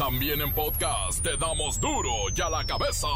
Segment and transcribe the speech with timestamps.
[0.00, 3.06] También en podcast te damos duro y a la cabeza.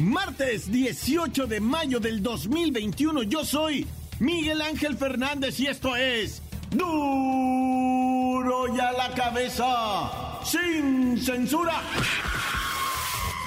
[0.00, 3.86] Martes 18 de mayo del 2021, yo soy
[4.18, 7.86] Miguel Ángel Fernández y esto es duro
[8.74, 11.80] y a la cabeza, sin censura.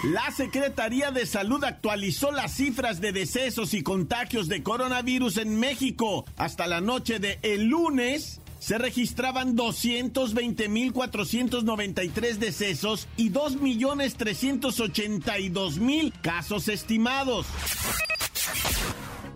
[0.03, 6.23] La Secretaría de Salud actualizó las cifras de decesos y contagios de coronavirus en México.
[6.37, 17.47] Hasta la noche de el lunes se registraban 220.493 decesos y 2.382.000 casos estimados.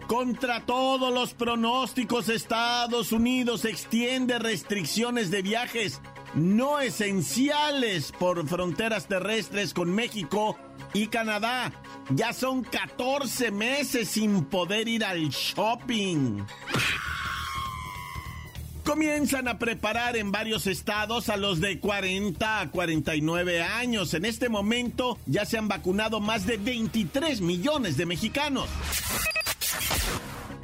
[0.08, 6.00] Contra todos los pronósticos, Estados Unidos extiende restricciones de viajes
[6.36, 10.58] no esenciales por fronteras terrestres con México
[10.94, 11.72] y Canadá.
[12.10, 16.44] Ya son 14 meses sin poder ir al shopping.
[18.84, 24.14] Comienzan a preparar en varios estados a los de 40 a 49 años.
[24.14, 28.68] En este momento ya se han vacunado más de 23 millones de mexicanos.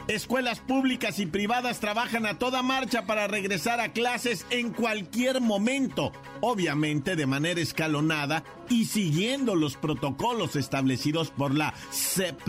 [0.10, 6.12] Escuelas públicas y privadas trabajan a toda marcha para regresar a clases en cualquier momento,
[6.42, 12.42] obviamente de manera escalonada y siguiendo los protocolos establecidos por la CEP.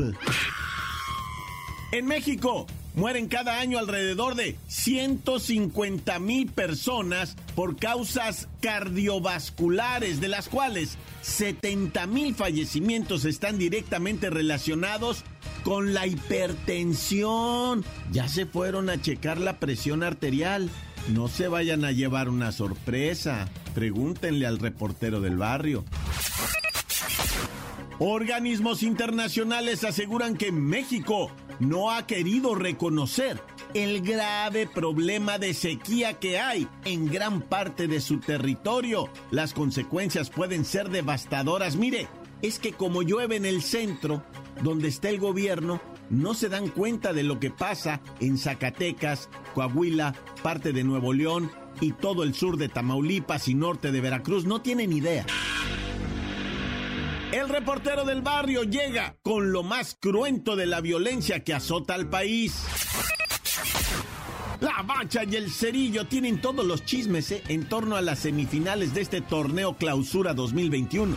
[1.92, 10.48] En México, mueren cada año alrededor de 150 mil personas por causas cardiovasculares, de las
[10.48, 15.24] cuales 70 mil fallecimientos están directamente relacionados
[15.62, 17.84] con la hipertensión.
[18.12, 20.70] Ya se fueron a checar la presión arterial.
[21.08, 23.48] No se vayan a llevar una sorpresa.
[23.74, 25.84] Pregúntenle al reportero del barrio.
[27.98, 33.38] Organismos internacionales aseguran que México no ha querido reconocer
[33.74, 39.08] el grave problema de sequía que hay en gran parte de su territorio.
[39.30, 41.76] Las consecuencias pueden ser devastadoras.
[41.76, 42.08] Mire,
[42.42, 44.22] es que como llueve en el centro,
[44.62, 50.14] donde está el gobierno, no se dan cuenta de lo que pasa en Zacatecas, Coahuila,
[50.42, 54.44] parte de Nuevo León y todo el sur de Tamaulipas y norte de Veracruz.
[54.44, 55.24] No tienen idea.
[57.32, 62.08] El reportero del barrio llega con lo más cruento de la violencia que azota al
[62.08, 62.64] país.
[64.60, 67.42] La Bacha y el Cerillo tienen todos los chismes ¿eh?
[67.48, 71.16] en torno a las semifinales de este torneo Clausura 2021.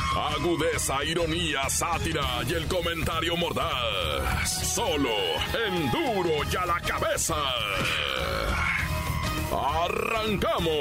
[0.15, 4.73] Agudeza, ironía, sátira y el comentario mordaz.
[4.75, 5.09] Solo
[5.67, 7.35] en duro y a la cabeza.
[9.51, 10.71] ¡Arrancamos!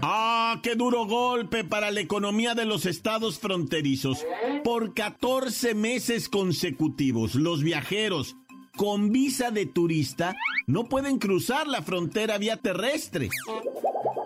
[0.00, 4.24] ¡Ah, qué duro golpe para la economía de los estados fronterizos!
[4.62, 8.36] Por 14 meses consecutivos, los viajeros
[8.78, 10.36] con visa de turista
[10.68, 13.28] no pueden cruzar la frontera vía terrestre.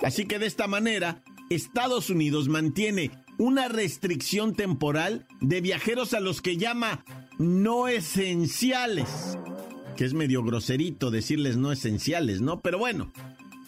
[0.03, 6.43] Así que de esta manera, Estados Unidos mantiene una restricción temporal de viajeros a los
[6.43, 7.03] que llama
[7.39, 9.39] no esenciales.
[9.97, 12.61] Que es medio groserito decirles no esenciales, ¿no?
[12.61, 13.11] Pero bueno,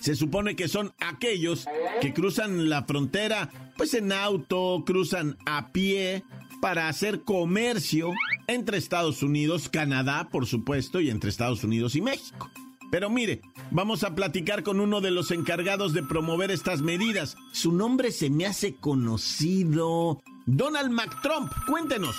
[0.00, 1.66] se supone que son aquellos
[2.02, 6.24] que cruzan la frontera pues en auto, cruzan a pie
[6.60, 8.12] para hacer comercio
[8.47, 12.50] entre Estados Unidos, Canadá, por supuesto, y entre Estados Unidos y México.
[12.91, 17.37] Pero mire, vamos a platicar con uno de los encargados de promover estas medidas.
[17.53, 20.23] Su nombre se me hace conocido.
[20.46, 22.17] Donald McTrump, cuéntenos.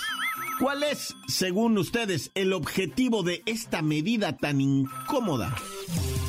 [0.60, 5.56] ¿Cuál es, según ustedes, el objetivo de esta medida tan incómoda?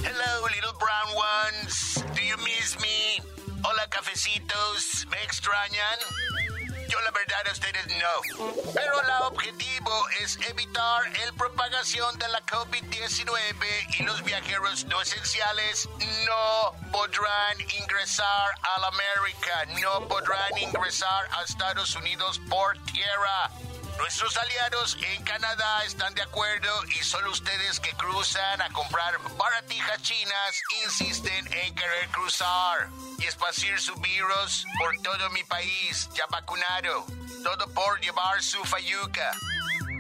[0.04, 2.04] Hello, little brown ones.
[2.14, 3.22] Do you miss me?
[3.62, 5.06] Hola, cafecitos.
[5.10, 6.55] ¿Me extrañan?
[6.88, 8.52] Yo la verdad a ustedes no.
[8.74, 15.88] Pero el objetivo es evitar el propagación de la COVID-19 y los viajeros no esenciales
[16.26, 23.50] no podrán ingresar a la América, no podrán ingresar a Estados Unidos por tierra.
[23.98, 30.02] Nuestros aliados en Canadá están de acuerdo y solo ustedes que cruzan a comprar baratijas
[30.02, 32.88] chinas insisten en querer cruzar
[33.18, 37.06] y esparcir su virus por todo mi país ya vacunado.
[37.42, 39.32] Todo por llevar su fayuca.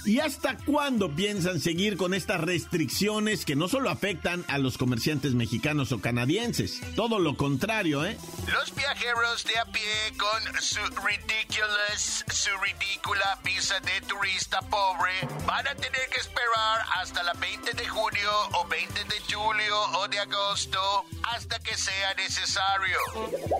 [0.06, 5.34] ¿Y hasta cuándo piensan seguir con estas restricciones que no solo afectan a los comerciantes
[5.34, 6.80] mexicanos o canadienses?
[6.94, 8.16] Todo lo contrario, ¿eh?
[8.46, 9.82] Los viajeros de a pie
[10.16, 15.10] con su ridiculous, su ridícula visa de turista pobre
[15.44, 20.06] van a tener que esperar hasta la 20 de junio o 20 de julio o
[20.06, 21.04] de agosto
[21.34, 22.98] hasta que sea necesario.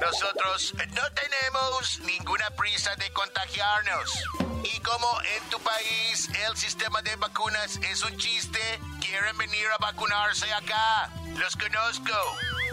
[0.01, 4.46] Nosotros no tenemos ninguna prisa de contagiarnos.
[4.75, 8.59] Y como en tu país el sistema de vacunas es un chiste,
[9.01, 11.11] quieren venir a vacunarse acá.
[11.37, 12.13] Los conozco.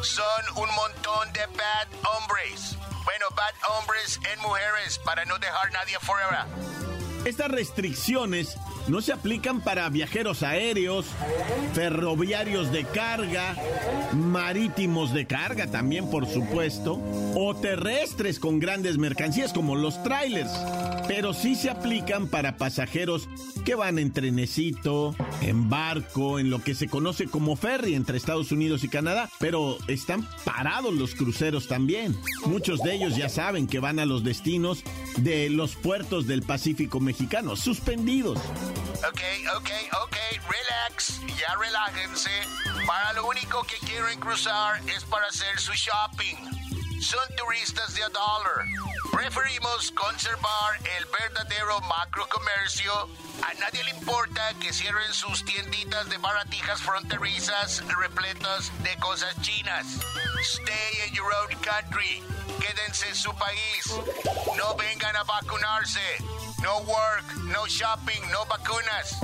[0.02, 1.88] Son un montón de bad
[2.18, 2.76] hombres.
[3.04, 6.48] Bueno, bad hombres en mujeres para no dejar nadie fuera.
[7.26, 8.58] Estas restricciones
[8.88, 11.06] no se aplican para viajeros aéreos,
[11.74, 13.56] ferroviarios de carga,
[14.14, 17.00] marítimos de carga también, por supuesto,
[17.36, 20.52] o terrestres con grandes mercancías como los trailers,
[21.08, 23.30] pero sí se aplican para pasajeros
[23.66, 28.52] que van en trenecito, en barco, en lo que se conoce como ferry entre Estados
[28.52, 32.16] Unidos y Canadá, pero están parados los cruceros también.
[32.46, 34.84] Muchos de ellos ya saben que van a los destinos
[35.18, 38.40] de los puertos del Pacífico mexicano, suspendidos.
[39.08, 39.22] Ok,
[39.58, 39.70] ok,
[40.04, 40.16] ok,
[40.50, 42.32] relax, ya relájense.
[42.88, 46.63] Para lo único que quieren cruzar es para hacer su shopping.
[47.04, 48.64] Son turistas de a dólar.
[49.12, 52.94] Preferimos conservar el verdadero macrocomercio.
[53.44, 59.86] A nadie le importa que cierren sus tienditas de baratijas fronterizas repletas de cosas chinas.
[60.44, 62.24] Stay in your own country.
[62.62, 63.84] Quédense en su país.
[64.56, 66.00] No vengan a vacunarse.
[66.62, 69.20] No work, no shopping, no vacunas.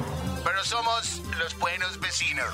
[0.49, 2.49] Pero somos los buenos vecinos.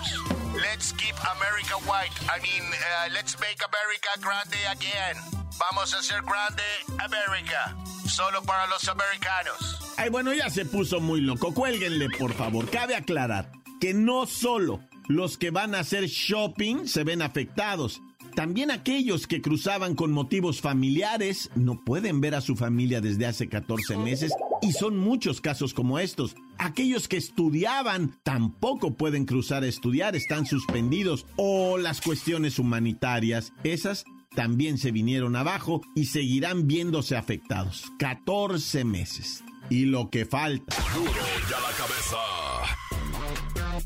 [0.53, 2.12] Let's keep America white.
[2.27, 5.15] I mean, uh, let's make America grande again.
[5.57, 6.63] Vamos a hacer grande
[7.00, 7.74] América.
[8.06, 9.94] Solo para los americanos.
[9.95, 11.53] Ay, bueno, ya se puso muy loco.
[11.53, 12.69] Cuélguenle, por favor.
[12.69, 13.50] Cabe aclarar
[13.80, 18.01] que no solo los que van a hacer shopping se ven afectados.
[18.36, 23.48] También aquellos que cruzaban con motivos familiares no pueden ver a su familia desde hace
[23.48, 26.36] 14 meses y son muchos casos como estos.
[26.58, 31.26] Aquellos que estudiaban tampoco pueden cruzar a estudiar, están suspendidos.
[31.38, 34.04] O las cuestiones humanitarias, esas
[34.36, 37.86] también se vinieron abajo y seguirán viéndose afectados.
[38.00, 39.46] 14 meses.
[39.70, 40.76] Y lo que falta.
[40.94, 41.12] Duro
[41.50, 42.44] ya la cabeza.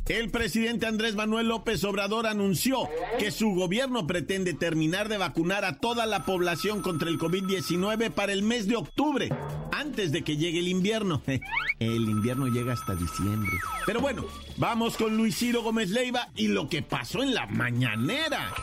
[0.07, 5.79] El presidente Andrés Manuel López Obrador anunció que su gobierno pretende terminar de vacunar a
[5.79, 9.29] toda la población contra el COVID-19 para el mes de octubre,
[9.71, 11.21] antes de que llegue el invierno.
[11.79, 13.51] El invierno llega hasta diciembre.
[13.85, 14.25] Pero bueno,
[14.57, 18.53] vamos con Luis Ciro Gómez Leiva y lo que pasó en la mañanera.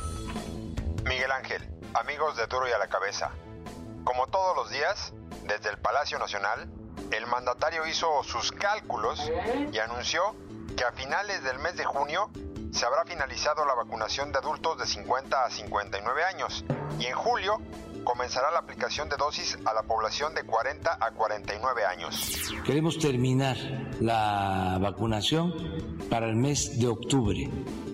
[1.05, 1.63] Miguel Ángel,
[1.95, 3.31] amigos de Duro y a la Cabeza.
[4.05, 5.15] Como todos los días,
[5.47, 6.69] desde el Palacio Nacional,
[7.11, 9.31] el mandatario hizo sus cálculos
[9.73, 10.35] y anunció
[10.77, 12.31] que a finales del mes de junio
[12.71, 16.65] se habrá finalizado la vacunación de adultos de 50 a 59 años
[17.01, 17.59] y en julio
[18.05, 22.53] comenzará la aplicación de dosis a la población de 40 a 49 años.
[22.65, 23.57] Queremos terminar
[24.01, 25.55] la vacunación
[26.11, 27.49] para el mes de octubre,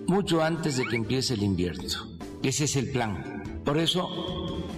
[0.07, 1.87] mucho antes de que empiece el invierno.
[2.43, 3.61] Ese es el plan.
[3.63, 4.09] Por eso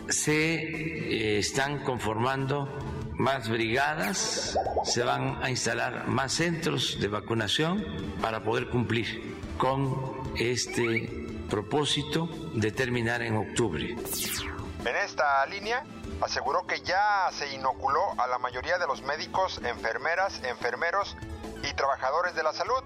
[0.08, 2.70] se eh, están conformando
[3.18, 7.86] más brigadas, se van a instalar más centros de vacunación
[8.22, 13.96] para poder cumplir con este propósito de terminar en octubre.
[14.86, 15.84] En esta línea,
[16.22, 21.16] aseguró que ya se inoculó a la mayoría de los médicos, enfermeras, enfermeros
[21.64, 22.84] y trabajadores de la salud.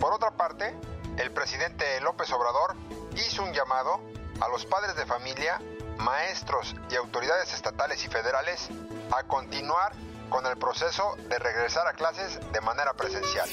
[0.00, 0.74] Por otra parte,
[1.18, 2.76] el presidente López Obrador
[3.14, 4.00] hizo un llamado
[4.40, 5.60] a los padres de familia,
[5.98, 8.68] maestros y autoridades estatales y federales
[9.16, 9.92] a continuar
[10.28, 13.48] con el proceso de regresar a clases de manera presencial.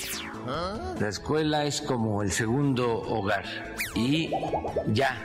[1.00, 3.46] La escuela es como el segundo hogar
[3.96, 4.32] y
[4.88, 5.18] ya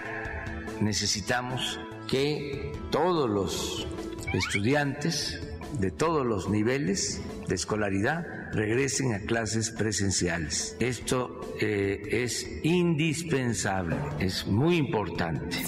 [0.81, 3.87] necesitamos que todos los
[4.33, 5.41] estudiantes
[5.79, 10.77] de todos los niveles de escolaridad regresen a clases presenciales.
[10.81, 15.59] Esto eh, es indispensable, es muy importante.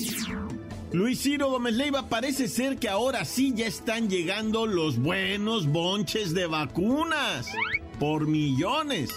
[0.92, 6.34] Luis Ciro Gómez Leiva, parece ser que ahora sí ya están llegando los buenos bonches
[6.34, 7.46] de vacunas.
[8.00, 9.10] Por millones.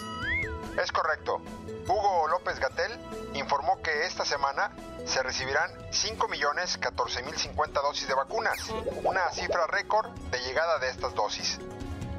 [0.79, 1.41] Es correcto.
[1.87, 2.91] Hugo López Gatel
[3.33, 4.71] informó que esta semana
[5.05, 8.69] se recibirán 5.014.050 dosis de vacunas,
[9.03, 11.59] una cifra récord de llegada de estas dosis.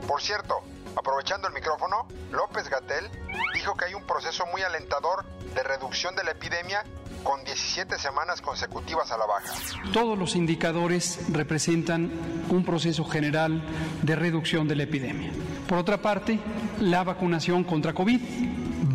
[0.09, 0.63] Por cierto,
[0.97, 3.11] Aprovechando el micrófono, López Gatel
[3.55, 5.25] dijo que hay un proceso muy alentador
[5.55, 6.85] de reducción de la epidemia
[7.23, 9.55] con 17 semanas consecutivas a la baja.
[9.93, 12.13] Todos los indicadores representan
[12.51, 13.63] un proceso general
[14.03, 15.33] de reducción de la epidemia.
[15.69, 16.39] Por otra parte,
[16.81, 18.21] la vacunación contra COVID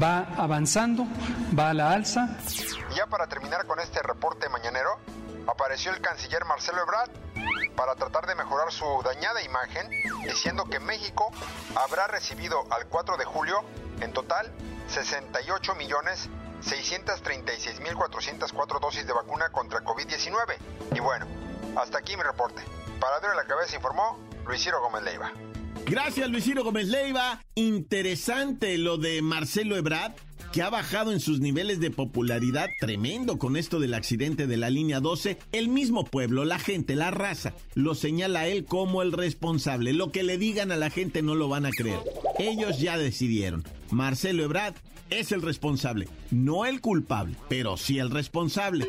[0.02, 1.06] va avanzando,
[1.58, 2.38] va a la alza.
[2.96, 5.00] Ya para terminar con este reporte mañanero,
[5.48, 7.10] apareció el canciller Marcelo Ebrard
[7.76, 9.90] para tratar de mejorar su dañada imagen,
[10.24, 11.32] diciendo que México
[11.76, 13.64] habrá recibido al 4 de julio
[14.02, 14.52] en total
[14.88, 16.30] 68 millones
[16.64, 20.58] 636.404 dosis de vacuna contra COVID-19.
[20.96, 21.28] Y bueno,
[21.76, 22.64] hasta aquí mi reporte.
[23.00, 25.32] Para darle la cabeza informó Luis Ciro Gómez Leiva.
[25.86, 27.42] Gracias Luis Ciro Gómez Leiva.
[27.56, 30.14] Interesante lo de Marcelo Ebrard
[30.52, 34.70] que ha bajado en sus niveles de popularidad tremendo con esto del accidente de la
[34.70, 39.12] línea 12, el mismo pueblo, la gente, la raza, lo señala a él como el
[39.12, 39.94] responsable.
[39.94, 42.00] Lo que le digan a la gente no lo van a creer.
[42.38, 43.64] Ellos ya decidieron.
[43.92, 44.76] Marcelo Ebrard
[45.10, 48.88] es el responsable, no el culpable, pero sí el responsable.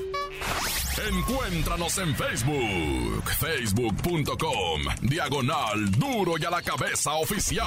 [1.08, 7.66] Encuéntranos en Facebook, facebook.com, diagonal duro y a la cabeza oficial.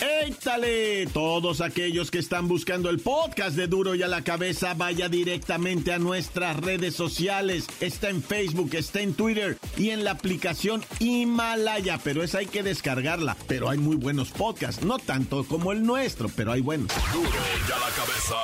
[0.00, 1.06] ¡Éitale!
[1.12, 5.92] Todos aquellos que están buscando el podcast de Duro y a la Cabeza, vaya directamente
[5.92, 7.66] a nuestras redes sociales.
[7.80, 12.62] Está en Facebook, está en Twitter y en la aplicación Himalaya, pero esa hay que
[12.62, 13.36] descargarla.
[13.48, 16.92] Pero hay muy buenos podcasts, no tanto como el nuestro, pero hay buenos.
[17.12, 18.36] Duro y a la Cabeza.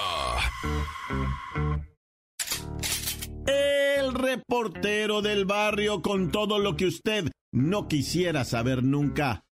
[3.46, 9.44] El reportero del barrio con todo lo que usted no quisiera saber nunca.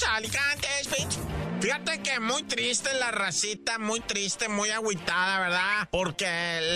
[0.00, 0.30] Charlie
[1.60, 5.88] Fíjate que muy triste la racita, muy triste, muy agüitada, ¿verdad?
[5.90, 6.26] Porque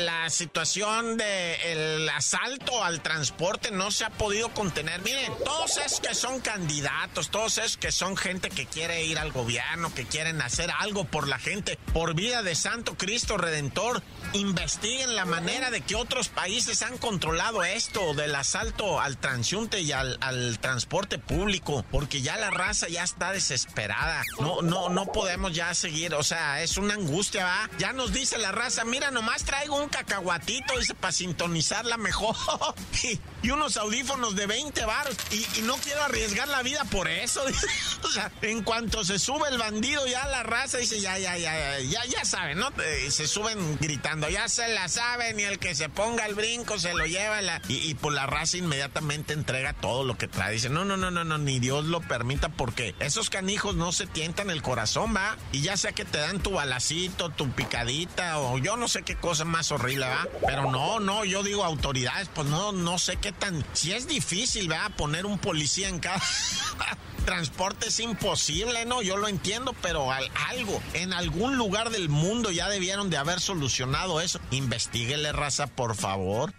[0.05, 5.01] la situación del asalto al transporte no se ha podido contener.
[5.01, 9.33] Miren, todos esos que son candidatos, todos esos que son gente que quiere ir al
[9.33, 14.03] gobierno, que quieren hacer algo por la gente, por vida de Santo Cristo Redentor,
[14.35, 19.93] investiguen la manera de que otros países han controlado esto del asalto al transiunte y
[19.93, 24.23] al, al transporte público, porque ya la raza ya está desesperada.
[24.39, 26.15] No, no no, podemos ya seguir.
[26.15, 27.71] O sea, es una angustia, ¿va?
[27.79, 32.37] Ya nos dice la raza, mira, nomás traigo un cacahuatito, dice, para sintonizarla mejor.
[33.43, 35.17] y, unos audífonos de 20 baros.
[35.31, 37.45] Y, no quiero arriesgar la vida por eso.
[38.03, 41.79] o sea, en cuanto se sube el bandido, ya la raza dice, ya, ya, ya,
[41.81, 42.73] ya, ya saben, ¿no?
[42.83, 46.79] Eh, se suben gritando, ya se la saben, y el que se ponga el brinco
[46.79, 47.35] se lo lleva.
[47.69, 50.53] Y, y pues la raza inmediatamente entrega todo lo que trae.
[50.53, 54.07] Dice, no, no, no, no, no, ni Dios lo permita, porque esos canijos no se
[54.07, 55.37] tientan el corazón, va.
[55.53, 59.15] Y ya sea que te dan tu balacito, tu picadita, o yo no sé qué
[59.15, 60.27] cosa más horrible, va.
[60.45, 63.65] Pero no, no, yo digo autoridades, pues no, no sé qué tan.
[63.75, 66.21] Si es difícil, va, poner un policía en cada.
[67.25, 69.03] transporte es imposible, ¿no?
[69.03, 74.21] Yo lo entiendo, pero algo, en algún lugar del mundo ya debieron de haber solucionado
[74.21, 74.41] eso.
[74.51, 76.53] Investíguele, raza, por favor.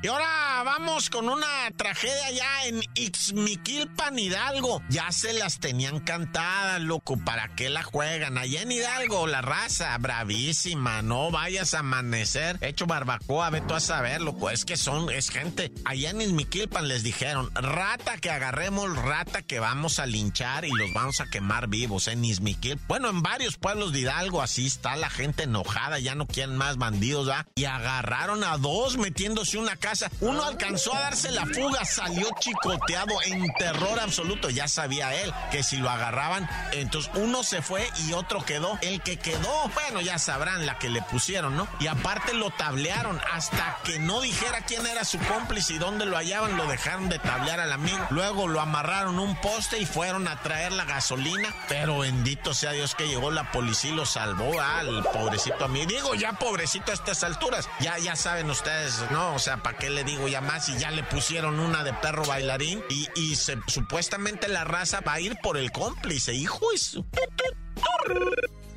[0.00, 4.80] Y ahora vamos con una tragedia ya en Ixmiquilpan, Hidalgo.
[4.88, 7.16] Ya se las tenían cantadas, loco.
[7.16, 8.38] ¿Para qué la juegan?
[8.38, 11.02] Allá en Hidalgo, la raza, bravísima.
[11.02, 12.58] No vayas a amanecer.
[12.60, 14.50] Hecho barbacoa, ve tú a saber, loco.
[14.50, 15.72] Es que son, es gente.
[15.84, 20.92] Allá en Ixmiquilpan les dijeron, rata que agarremos, rata que vamos a linchar y los
[20.92, 22.78] vamos a quemar vivos en Izmiquil.
[22.86, 26.76] Bueno, en varios pueblos de Hidalgo así está la gente enojada, ya no quieren más
[26.76, 27.46] bandidos, ¿ah?
[27.56, 30.10] Y agarraron a dos metiéndose una casa.
[30.20, 34.50] Uno alcanzó a darse la fuga, salió chicoteado en terror absoluto.
[34.50, 38.78] Ya sabía él que si lo agarraban, entonces uno se fue y otro quedó.
[38.82, 41.68] El que quedó, bueno, ya sabrán la que le pusieron, ¿no?
[41.80, 46.16] Y aparte lo tablearon hasta que no dijera quién era su cómplice y dónde lo
[46.16, 47.98] hallaban, lo dejaron de tablear al amigo.
[48.10, 51.54] Luego lo amarraron un poste y fueron a traer la gasolina.
[51.68, 55.86] Pero bendito sea Dios que llegó la policía y lo salvó al pobrecito a mí.
[55.86, 57.68] Digo, ya pobrecito a estas alturas.
[57.80, 59.37] Ya, ya saben ustedes, ¿no?
[59.38, 60.68] O sea, ¿para qué le digo ya más?
[60.68, 65.20] Y ya le pusieron una de perro bailarín y, y supuestamente la raza va a
[65.20, 66.66] ir por el cómplice, hijo.
[66.72, 66.78] Y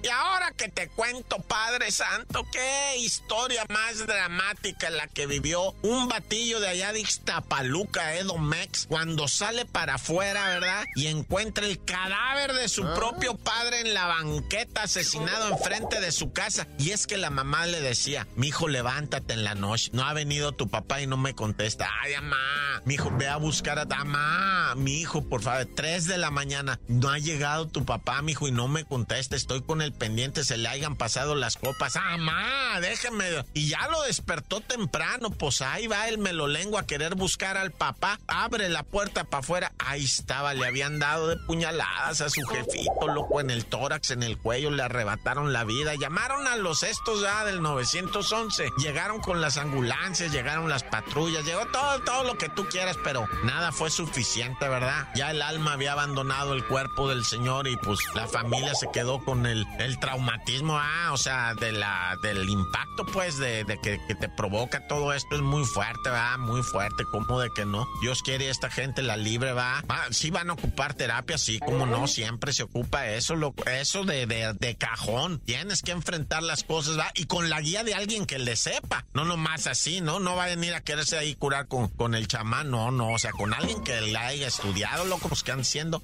[0.04, 6.08] Y ahora que te cuento, Padre Santo, qué historia más dramática la que vivió un
[6.08, 10.86] batillo de allá de Ixtapaluca, Edomex, cuando sale para afuera, ¿verdad?
[10.96, 12.96] Y encuentra el cadáver de su ah.
[12.96, 16.68] propio padre en la banqueta, asesinado enfrente de su casa.
[16.80, 19.92] Y es que la mamá le decía, mi hijo, levántate en la noche.
[19.94, 21.88] No ha venido tu papá y no me contesta.
[22.02, 26.18] Ay, mamá, mi hijo, ve a buscar a mamá, mi hijo, por favor, tres de
[26.18, 26.80] la mañana.
[26.88, 29.36] No ha llegado tu papá, mi hijo, y no me contesta.
[29.36, 31.96] Estoy con el pendiente, se le hayan pasado las copas.
[31.96, 33.26] Ah, mamá, déjeme.
[33.54, 38.20] Y ya lo despertó temprano, pues ahí va el melolengo a querer buscar al papá.
[38.28, 39.74] Abre la puerta para afuera.
[39.80, 44.24] Ahí estaba, le habían dado de puñaladas a su jefito, loco, en el tórax, en
[44.24, 45.94] el cuello, le arrebataron la vida.
[45.96, 48.70] Llamaron a los estos ya del 911.
[48.78, 53.28] Llegaron con las ambulancias, llegaron las patrullas, llegó todo, todo lo que tú quieras, pero
[53.44, 55.08] nada fue suficiente, ¿verdad?
[55.16, 59.24] Ya el alma había abandonado el cuerpo del señor y pues la familia se quedó
[59.24, 64.30] con el, el traumatismo, ah, o sea, de la, del impacto, pues, de, que, te
[64.30, 67.88] provoca todo esto es muy fuerte, va, muy fuerte, ¿cómo de que no?
[68.02, 69.84] Dios quiere esta gente la libre, va.
[69.90, 74.04] Ah, sí van a ocupar terapia, sí, como no, siempre se ocupa eso, lo, eso
[74.04, 75.40] de, de, de cajón.
[75.40, 79.06] Tienes que enfrentar las cosas, va, y con la guía de alguien que le sepa,
[79.14, 80.20] no nomás así, ¿no?
[80.20, 83.20] No va a venir a quererse ahí curar con, con el chamán, no, no, o
[83.20, 86.04] sea, con alguien que la haya estudiado, loco, pues que han siendo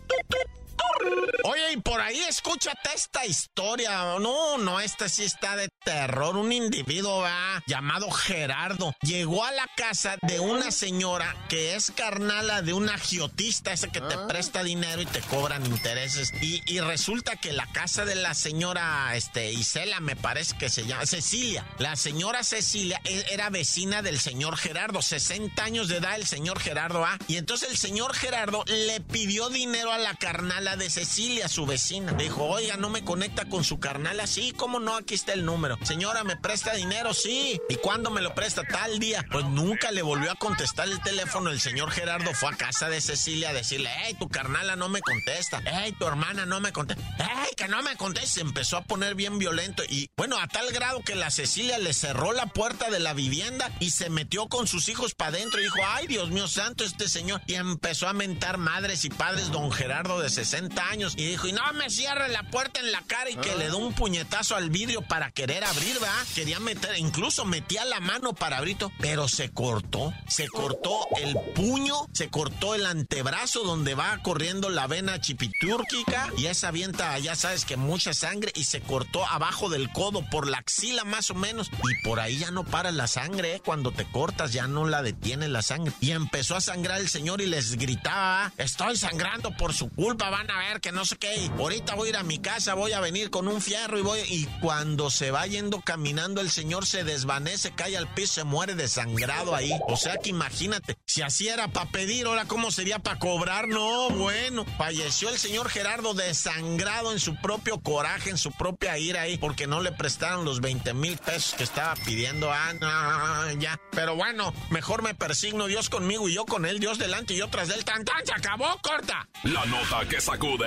[1.44, 4.18] Oye, y por ahí escúchate esta historia.
[4.20, 6.36] No, no, esta sí está de terror.
[6.36, 12.62] Un individuo va llamado Gerardo llegó a la casa de una señora que es carnala
[12.62, 14.28] de un agiotista, ese que te ah.
[14.28, 16.34] presta dinero y te cobran intereses.
[16.42, 21.06] Y, resulta que la casa de la señora este, Isela, me parece que se llama
[21.06, 21.66] Cecilia.
[21.80, 26.60] La señora Cecilia e, era vecina del señor Gerardo, 60 años de edad el señor
[26.60, 27.18] Gerardo A.
[27.28, 32.12] Y entonces el señor Gerardo le pidió dinero a la carnala de Cecilia, su vecina.
[32.14, 34.96] dijo, oiga, no me conecta con su carnal así, ¿cómo no?
[34.96, 35.78] Aquí está el número.
[35.84, 37.14] Señora, ¿me presta dinero?
[37.14, 37.60] Sí.
[37.70, 38.64] ¿Y cuándo me lo presta?
[38.64, 39.26] Tal día.
[39.32, 41.52] Pues nunca le volvió a contestar el teléfono.
[41.52, 45.02] El señor Gerardo fue a casa de Cecilia a decirle, hey, tu carnala no me
[45.02, 45.62] contesta.
[45.66, 47.04] Hey, tu hermana no me contesta.
[47.18, 48.28] Hey, que no me contesta.
[48.28, 49.84] Se empezó a poner bien violento.
[49.88, 53.72] Y bueno, a tal grado que la Cecilia le cerró la puerta de la vivienda
[53.80, 57.08] y se metió con sus hijos para adentro y dijo, ay, Dios mío santo, este
[57.08, 57.42] señor.
[57.48, 61.52] Y empezó a mentar madres y padres don Gerardo de 60 años y dijo, y
[61.52, 64.70] no me cierre la puerta en la cara y que le dio un puñetazo al
[64.70, 66.12] vidrio para querer abrir, ¿va?
[66.34, 71.96] Quería meter, incluso metía la mano para abrir, pero se cortó, se cortó el puño,
[72.12, 77.66] se cortó el antebrazo donde va corriendo la vena chipitúrquica y esa avienta, ya sabes
[77.66, 81.70] que mucha sangre y se cortó abajo del codo por la axila más o menos
[81.70, 83.62] y por ahí ya no para la sangre, ¿eh?
[83.64, 87.42] cuando te cortas ya no la detiene la sangre y empezó a sangrar el señor
[87.42, 91.50] y les gritaba, estoy sangrando por su culpa, van a ver que no sé qué.
[91.58, 94.20] ahorita voy a ir a mi casa, voy a venir con un fierro y voy.
[94.28, 98.76] Y cuando se va yendo caminando, el señor se desvanece, cae al piso, se muere
[98.76, 99.72] desangrado ahí.
[99.88, 103.68] O sea que imagínate, si así era para pedir, ahora cómo sería para cobrar.
[103.68, 109.22] No, bueno, falleció el señor Gerardo desangrado en su propio coraje, en su propia ira
[109.22, 112.52] ahí, porque no le prestaron los 20 mil pesos que estaba pidiendo.
[112.52, 113.80] Ah, no, ya.
[113.92, 117.50] Pero bueno, mejor me persigno Dios conmigo y yo con él, Dios delante y yo
[117.50, 119.28] tras del tan tan, se acabó, corta.
[119.44, 120.60] La nota que sacó Duro,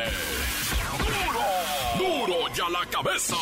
[1.99, 3.37] duro ya la cabeza.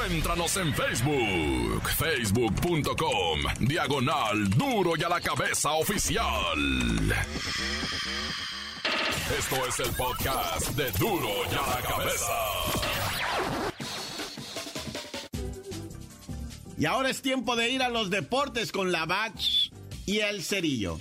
[0.07, 7.13] Encuéntranos en Facebook, facebook.com, diagonal duro y a la cabeza oficial.
[9.37, 12.33] Esto es el podcast de duro y a la cabeza.
[16.77, 19.41] Y ahora es tiempo de ir a los deportes con la Bach
[20.05, 20.99] y el Cerillo.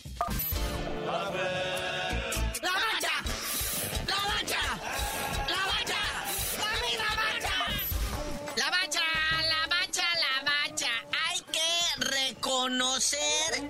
[12.96, 13.68] Conocer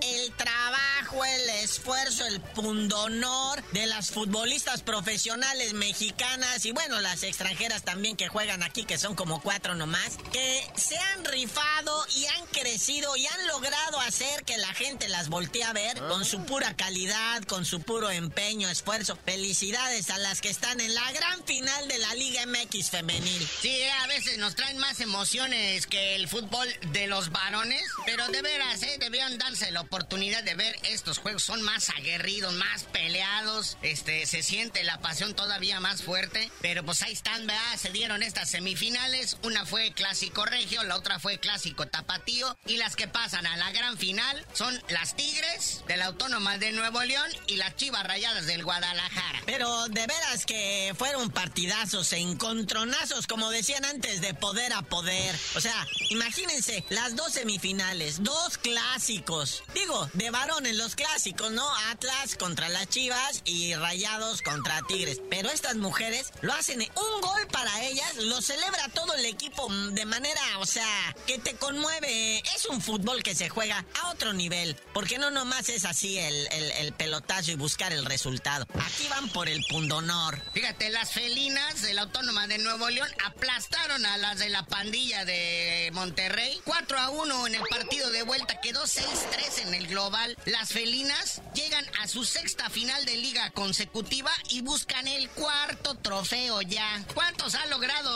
[1.76, 8.62] esfuerzo, el pundonor de las futbolistas profesionales mexicanas y bueno, las extranjeras también que juegan
[8.62, 13.46] aquí, que son como cuatro nomás, que se han rifado y han crecido y han
[13.48, 17.82] logrado hacer que la gente las voltee a ver con su pura calidad, con su
[17.82, 19.18] puro empeño, esfuerzo.
[19.26, 23.48] Felicidades a las que están en la gran final de la Liga MX femenil.
[23.60, 28.40] Sí, a veces nos traen más emociones que el fútbol de los varones, pero de
[28.40, 28.96] veras, ¿eh?
[28.98, 31.42] debieron darse la oportunidad de ver estos juegos.
[31.42, 37.02] Son más aguerridos, más peleados, este, se siente la pasión todavía más fuerte, pero pues
[37.02, 37.76] ahí están, ¿verdad?
[37.76, 42.94] Se dieron estas semifinales, una fue clásico regio, la otra fue clásico tapatío, y las
[42.94, 47.28] que pasan a la gran final son las Tigres de la Autónoma de Nuevo León
[47.48, 49.42] y las Chivas Rayadas del Guadalajara.
[49.44, 55.34] Pero de veras que fueron partidazos encontronazos, como decían antes, de poder a poder.
[55.56, 59.64] O sea, imagínense, las dos semifinales, dos clásicos.
[59.74, 61.66] Digo, de varones los clásicos, ¿no?
[61.90, 65.22] Atlas contra las Chivas y Rayados contra Tigres.
[65.30, 70.04] Pero estas mujeres lo hacen un gol para ellas, lo celebra todo el equipo de
[70.04, 72.40] manera, o sea, que te conmueve.
[72.54, 76.46] Es un fútbol que se juega a otro nivel, porque no nomás es así el,
[76.52, 78.66] el, pelotazo y buscar el resultado.
[78.78, 80.38] Aquí van por el pundonor.
[80.52, 85.24] Fíjate, las felinas de la Autónoma de Nuevo León aplastaron a las de la pandilla
[85.24, 86.60] de Monterrey.
[86.64, 90.36] 4 a 1 en el partido de vuelta, quedó 6-3 en el global.
[90.44, 96.62] Las felinas llegan a su sexta final de liga consecutiva y buscan el cuarto trofeo
[96.62, 97.04] ya.
[97.14, 98.10] ¿Cuántos ha logrado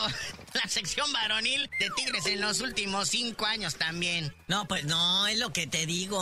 [0.54, 4.34] la sección varonil de Tigres en los últimos cinco años también.
[4.48, 6.20] No, pues no, es lo que te digo.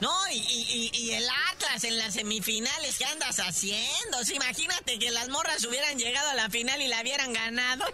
[0.00, 4.18] No, y, el Atlas en las semifinales, ¿qué andas haciendo?
[4.34, 7.84] imagínate que las morras hubieran llegado a la final y la hubieran ganado.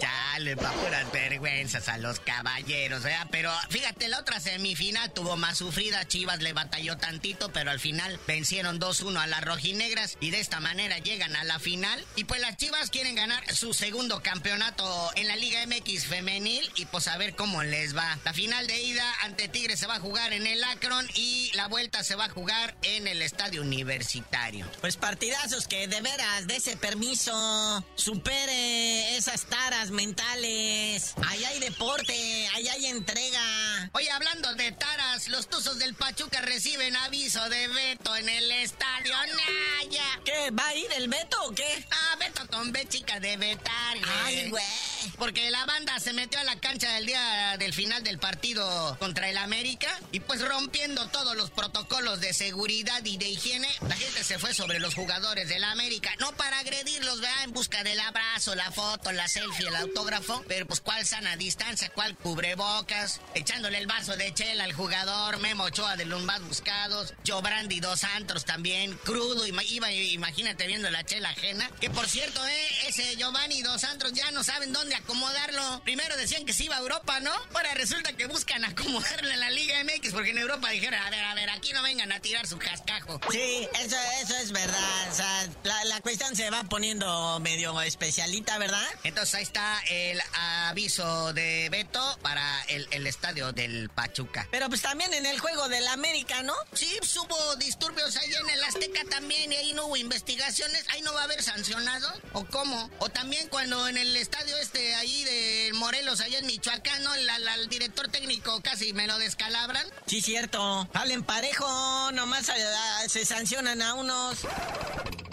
[0.00, 3.26] Ya le va puras vergüenzas a los caballeros, ¿verdad?
[3.30, 6.06] Pero fíjate, la otra semifinal tuvo más sufrida.
[6.06, 10.60] Chivas le batalló tantito, pero al final vencieron 2-1 a las rojinegras y de esta
[10.60, 12.04] manera llegan a la final.
[12.14, 16.70] Y pues las Chivas quieren ganar su segundo campeonato campeonato en la Liga MX femenil
[16.76, 18.16] y pues a ver cómo les va.
[18.24, 21.66] La final de ida ante Tigres se va a jugar en el Akron y la
[21.66, 24.70] vuelta se va a jugar en el Estadio Universitario.
[24.80, 31.14] Pues partidazos que de veras de ese permiso supere esas taras mentales.
[31.26, 32.14] Ahí hay deporte,
[32.54, 33.90] ahí hay entrega.
[33.94, 39.12] Oye, hablando de taras, los Tuzos del Pachuca reciben aviso de veto en el Estadio
[39.16, 40.20] Naya.
[40.24, 40.52] ¿Qué?
[40.52, 41.84] ¿Va a ir el veto o qué?
[41.90, 43.96] Ah, veto con B chica de vetar.
[44.24, 44.85] Ay, Anyway.
[45.18, 49.28] Porque la banda se metió a la cancha del día del final del partido contra
[49.28, 54.24] el América y pues rompiendo todos los protocolos de seguridad y de higiene, la gente
[54.24, 58.54] se fue sobre los jugadores del América, no para agredirlos, vea, en busca del abrazo,
[58.54, 63.86] la foto, la selfie, el autógrafo, pero pues cuál sana distancia, cuál cubrebocas, echándole el
[63.86, 68.94] vaso de chela al jugador, Memo Ochoa de los más buscados, Jobrandi dos Santos también,
[69.04, 74.12] crudo, iba, imagínate viendo la chela ajena, que por cierto, eh, ese Giovanni dos Santos
[74.12, 75.80] ya no saben dónde acomodarlo.
[75.84, 77.32] Primero decían que se iba a Europa, ¿no?
[77.54, 81.24] Ahora resulta que buscan acomodarlo en la Liga MX porque en Europa dijeron, a ver,
[81.24, 83.20] a ver, aquí no vengan a tirar su cascajo.
[83.30, 85.10] Sí, eso, eso es verdad.
[85.10, 85.48] O sea,
[85.84, 88.86] la, cuestión se va poniendo medio especialita, ¿verdad?
[89.02, 90.20] Entonces ahí está el
[90.68, 94.46] aviso de Beto para el, el estadio del Pachuca.
[94.50, 96.54] Pero pues también en el juego del América, ¿no?
[96.72, 100.84] Sí, pues, hubo disturbios ahí en el Azteca también y ahí no hubo investigaciones.
[100.90, 102.12] Ahí no va a haber sancionado.
[102.32, 102.90] ¿O cómo?
[102.98, 107.14] O también cuando en el estadio este ahí de Morelos, allá en Michoacán, ¿no?
[107.14, 109.86] el director técnico casi me lo descalabran.
[110.06, 110.88] Sí, cierto.
[110.92, 114.38] Hablen parejo, nomás eh, se sancionan a unos.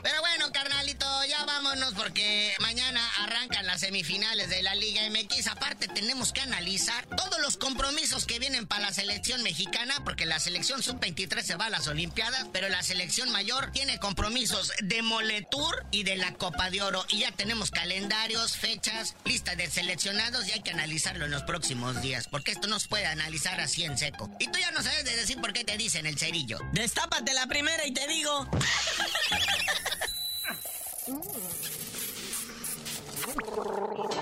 [0.03, 5.47] Pero bueno, carnalito, ya vámonos porque mañana arrancan las semifinales de la Liga MX.
[5.47, 10.39] Aparte, tenemos que analizar todos los compromisos que vienen para la selección mexicana, porque la
[10.39, 15.86] selección sub-23 se va a las Olimpiadas, pero la selección mayor tiene compromisos de Moletour
[15.91, 17.06] y de la Copa de Oro.
[17.08, 21.99] Y ya tenemos calendarios, fechas, lista de seleccionados y hay que analizarlo en los próximos
[22.03, 24.29] días, porque esto no se puede analizar así en seco.
[24.37, 26.59] Y tú ya no sabes de decir por qué te dicen el cerillo.
[26.71, 28.47] Destápate la primera y te digo.